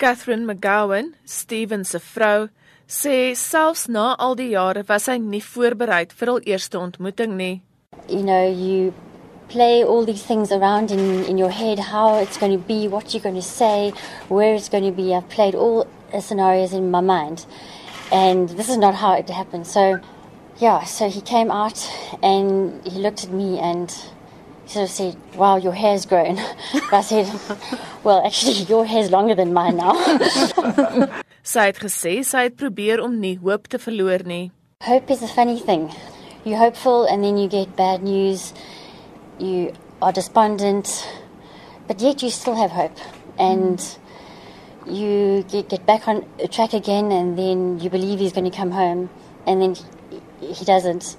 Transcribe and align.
Catherine 0.00 0.46
McGowan, 0.46 1.12
Steven 1.26 1.84
se 1.84 1.98
vrou, 1.98 2.48
sê 2.88 3.36
selfs 3.36 3.86
na 3.86 4.14
al 4.18 4.34
die 4.34 4.48
jare 4.54 4.80
was 4.88 5.10
hy 5.12 5.18
nie 5.20 5.42
voorberei 5.44 6.06
vir 6.08 6.30
hul 6.32 6.40
eerste 6.48 6.78
ontmoeting 6.80 7.34
nie. 7.36 7.60
You 8.08 8.22
know, 8.24 8.48
you 8.48 8.94
play 9.48 9.84
all 9.84 10.06
these 10.06 10.24
things 10.24 10.52
around 10.52 10.90
in, 10.90 11.26
in 11.26 11.36
your 11.36 11.50
head 11.50 11.78
how 11.78 12.16
it's 12.16 12.38
going 12.38 12.52
to 12.52 12.64
be, 12.72 12.88
what 12.88 13.12
you're 13.12 13.22
going 13.22 13.34
to 13.34 13.42
say, 13.42 13.92
where 14.28 14.54
it's 14.54 14.70
going 14.70 14.84
to 14.84 14.96
be. 15.02 15.14
I've 15.14 15.28
played 15.28 15.54
all 15.54 15.86
the 16.12 16.22
scenarios 16.22 16.72
in 16.72 16.90
my 16.90 17.02
mind. 17.02 17.44
And 18.10 18.48
this 18.48 18.70
is 18.70 18.78
not 18.78 18.94
how 18.94 19.12
it 19.12 19.28
happened. 19.28 19.66
So, 19.66 20.00
yeah, 20.56 20.84
so 20.84 21.10
he 21.10 21.20
came 21.20 21.50
out 21.50 21.78
and 22.22 22.80
he 22.86 22.98
looked 22.98 23.24
at 23.24 23.30
me 23.30 23.58
and 23.58 23.94
sort 24.70 24.84
of 24.84 24.90
said, 24.90 25.16
Wow, 25.34 25.56
your 25.56 25.72
hair's 25.72 26.06
grown. 26.06 26.36
but 26.90 26.92
I 26.92 27.00
said, 27.02 27.26
Well, 28.04 28.24
actually, 28.24 28.52
your 28.72 28.86
hair's 28.86 29.10
longer 29.10 29.34
than 29.34 29.52
mine 29.52 29.76
now. 29.76 29.94
sy 31.42 31.70
het 31.70 31.80
gesê 31.80 32.20
sy 32.26 32.44
het 32.46 32.56
probeer 32.60 33.00
om 33.02 33.16
nie 33.20 33.36
hoop 33.40 33.66
te 33.72 33.80
verloor 33.80 34.22
nie. 34.28 34.50
Hope 34.86 35.10
is 35.10 35.22
a 35.22 35.28
funny 35.28 35.58
thing. 35.58 35.90
You're 36.44 36.58
hopeful 36.58 37.06
and 37.06 37.24
then 37.24 37.36
you 37.36 37.48
get 37.48 37.74
bad 37.76 38.02
news. 38.02 38.52
You 39.38 39.72
are 40.00 40.12
despondent, 40.12 41.08
but 41.88 42.00
yet 42.00 42.22
you 42.22 42.30
still 42.30 42.54
have 42.54 42.70
hope. 42.70 42.96
And 43.38 43.80
you 44.86 45.44
get, 45.48 45.68
get 45.68 45.86
back 45.86 46.08
on 46.08 46.24
track 46.50 46.72
again 46.72 47.10
and 47.10 47.38
then 47.38 47.80
you 47.80 47.90
believe 47.90 48.20
he's 48.20 48.32
going 48.32 48.50
to 48.50 48.56
come 48.56 48.70
home 48.70 49.10
and 49.46 49.60
then 49.60 49.74
he, 50.40 50.52
he 50.52 50.64
doesn't. 50.64 51.16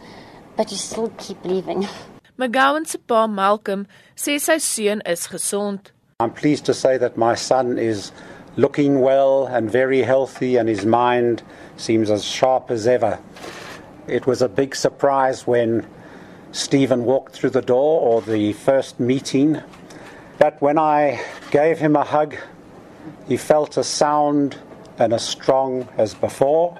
But 0.55 0.71
you 0.71 0.77
still 0.77 1.11
keep 1.17 1.41
believing. 1.41 1.87
McGowan 2.41 2.87
se 2.87 2.97
pa 2.97 3.27
Malcolm 3.27 3.85
sê 4.15 4.39
sy 4.41 4.57
seun 4.57 5.01
is 5.05 5.27
gesond. 5.27 5.91
I'm 6.19 6.33
pleased 6.33 6.65
to 6.65 6.73
say 6.73 6.97
that 6.97 7.15
my 7.15 7.35
son 7.35 7.77
is 7.77 8.11
looking 8.57 9.01
well 9.01 9.45
and 9.45 9.69
very 9.69 10.01
healthy, 10.01 10.57
and 10.57 10.67
his 10.67 10.83
mind 10.83 11.43
seems 11.77 12.09
as 12.09 12.25
sharp 12.25 12.71
as 12.71 12.87
ever. 12.87 13.20
It 14.07 14.25
was 14.25 14.41
a 14.41 14.49
big 14.49 14.75
surprise 14.75 15.45
when 15.45 15.85
Stephen 16.51 17.05
walked 17.05 17.33
through 17.33 17.51
the 17.51 17.61
door 17.61 18.01
or 18.01 18.23
the 18.23 18.53
first 18.53 18.99
meeting. 18.99 19.61
But 20.39 20.59
when 20.63 20.79
I 20.79 21.23
gave 21.51 21.77
him 21.77 21.95
a 21.95 22.03
hug, 22.03 22.35
he 23.27 23.37
felt 23.37 23.77
as 23.77 23.85
sound 23.85 24.57
and 24.98 25.13
as 25.13 25.21
strong 25.23 25.87
as 25.95 26.15
before. 26.15 26.79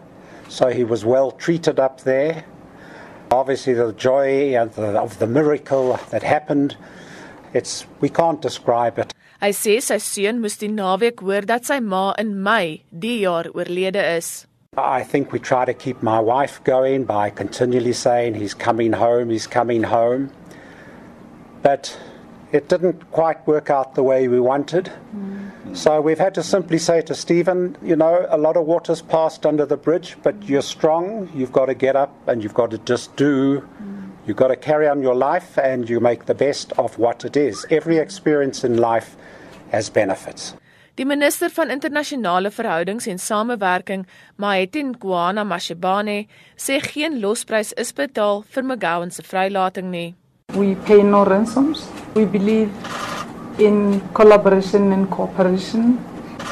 So 0.50 0.70
he 0.70 0.84
was 0.84 1.06
well 1.06 1.30
treated 1.30 1.80
up 1.80 2.02
there. 2.02 2.46
Obviously, 3.32 3.74
the 3.74 3.94
joy 3.94 4.58
of 4.62 4.76
the, 4.76 5.00
of 5.00 5.18
the 5.20 5.28
miracle 5.28 5.98
that 6.10 6.22
happened, 6.22 6.76
it's, 7.54 7.86
we 8.02 8.10
can't 8.10 8.42
describe 8.42 9.00
it. 9.00 9.14
Hy 9.42 9.50
sê 9.58 9.80
sy 9.82 9.96
seun 9.98 10.38
moes 10.44 10.60
die 10.62 10.68
naweek 10.70 11.24
hoor 11.26 11.48
dat 11.50 11.66
sy 11.66 11.80
ma 11.82 12.12
in 12.22 12.36
Mei 12.46 12.84
die 12.94 13.24
jaar 13.24 13.48
oorlede 13.56 14.04
is. 14.18 14.46
I 14.78 15.02
think 15.04 15.32
we 15.32 15.40
try 15.40 15.66
to 15.66 15.74
keep 15.74 16.04
my 16.04 16.20
wife 16.20 16.64
going 16.64 17.06
by 17.06 17.32
continually 17.32 17.94
saying 17.94 18.36
he's 18.36 18.54
coming 18.54 18.94
home, 18.94 19.32
he's 19.32 19.48
coming 19.48 19.84
home. 19.84 20.30
But 21.64 21.98
it 22.52 22.70
didn't 22.70 23.10
quite 23.12 23.46
work 23.48 23.72
out 23.72 23.96
the 23.96 24.04
way 24.04 24.28
we 24.28 24.40
wanted. 24.40 24.92
Mm. 25.16 25.41
So 25.74 26.02
we've 26.02 26.20
had 26.20 26.34
to 26.36 26.44
simply 26.44 26.78
say 26.78 27.02
to 27.02 27.16
Stephen, 27.16 27.78
you 27.82 27.96
know, 27.96 28.26
a 28.30 28.38
lot 28.38 28.58
of 28.58 28.66
water's 28.66 29.02
passed 29.02 29.46
under 29.46 29.66
the 29.66 29.78
bridge, 29.78 30.18
but 30.22 30.36
you're 30.44 30.62
strong. 30.62 31.30
You've 31.34 31.52
got 31.52 31.68
to 31.68 31.74
get 31.74 31.96
up 31.96 32.12
and 32.28 32.44
you've 32.44 32.54
got 32.54 32.72
to 32.72 32.78
just 32.80 33.16
do. 33.16 33.68
You've 34.26 34.38
got 34.38 34.50
to 34.50 34.56
carry 34.56 34.88
on 34.88 35.02
your 35.02 35.16
life 35.16 35.58
and 35.58 35.90
you 35.90 36.00
make 36.00 36.26
the 36.26 36.36
best 36.36 36.74
of 36.74 36.98
what 36.98 37.24
it 37.26 37.38
is. 37.38 37.66
Every 37.70 37.98
experience 37.98 38.64
in 38.64 38.78
life 38.78 39.16
has 39.72 39.90
benefits. 39.90 40.54
Die 40.96 41.06
minister 41.06 41.50
van 41.50 41.70
internasionale 41.72 42.52
verhoudings 42.52 43.08
en 43.08 43.18
samewerking, 43.18 44.06
Mahetin 44.36 44.98
Kwana 45.00 45.46
Mashibane, 45.48 46.28
sê 46.58 46.82
geen 46.84 47.22
losprys 47.22 47.72
is 47.80 47.94
betaal 47.96 48.44
vir 48.44 48.64
McGowan 48.64 49.12
se 49.12 49.24
vrylating 49.24 49.90
nie. 49.90 50.16
We 50.54 50.76
pay 50.86 51.02
no 51.02 51.24
ransoms. 51.24 51.88
We 52.14 52.26
believe 52.26 52.70
in 53.60 54.02
collaboration 54.14 54.92
and 54.92 55.10
cooperation 55.10 55.98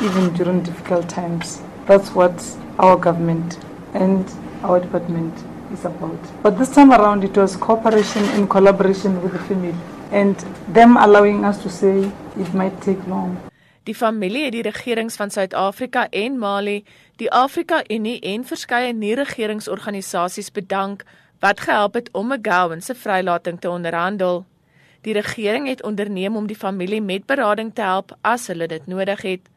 even 0.01 0.33
during 0.33 0.63
difficult 0.63 1.09
times. 1.09 1.61
That's 1.85 2.13
what 2.15 2.33
our 2.77 2.97
government 2.97 3.57
and 3.93 4.25
our 4.63 4.79
department 4.79 5.33
is 5.73 5.85
about. 5.85 6.19
But 6.43 6.57
this 6.57 6.69
time 6.69 6.91
around 6.91 7.23
it 7.23 7.37
was 7.37 7.55
cooperation 7.55 8.23
and 8.35 8.49
collaboration 8.49 9.21
with 9.21 9.33
the 9.33 9.39
family 9.39 9.75
and 10.11 10.35
them 10.67 10.97
allowing 10.97 11.45
us 11.45 11.61
to 11.63 11.69
say 11.69 12.11
it 12.37 12.53
might 12.53 12.81
take 12.81 12.99
long. 13.07 13.37
Die 13.83 13.95
familie 13.95 14.43
het 14.43 14.53
die 14.53 14.61
regerings 14.61 15.15
van 15.17 15.31
Suid-Afrika 15.33 16.07
en 16.09 16.37
Mali, 16.37 16.83
die 17.17 17.29
Afrika 17.33 17.81
Unie 17.89 18.19
en 18.21 18.43
verskeie 18.45 18.93
nie-regeringsorganisasies 18.93 20.51
bedank 20.53 21.05
wat 21.39 21.63
gehelp 21.65 21.95
het 21.97 22.09
om 22.13 22.27
McGowan 22.27 22.81
se 22.81 22.95
vrylating 22.95 23.59
te 23.59 23.69
onderhandel. 23.69 24.43
Die 25.01 25.13
regering 25.13 25.67
het 25.67 25.83
onderneem 25.83 26.35
om 26.35 26.47
die 26.47 26.57
familie 26.57 27.01
met 27.01 27.25
berading 27.25 27.73
te 27.73 27.81
help 27.81 28.17
as 28.21 28.47
hulle 28.47 28.67
dit 28.67 28.87
nodig 28.87 29.21
het. 29.21 29.49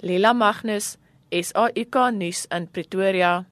Lela 0.00 0.32
Magnus, 0.32 0.96
SAK 1.30 2.10
nuus 2.12 2.46
in 2.48 2.68
Pretoria. 2.70 3.50